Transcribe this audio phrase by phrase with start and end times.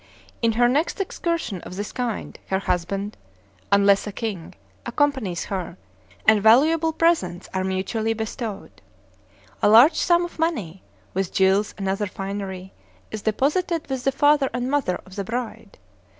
[0.41, 3.17] In her next excursion of this kind her husband
[3.71, 5.77] (unless a king) accompanies her,
[6.27, 8.81] and valuable presents are mutually bestowed.
[9.61, 10.81] A large sum of money,
[11.13, 12.73] with jewels and other finery,
[13.11, 15.77] is deposited with the father and mother of the bride.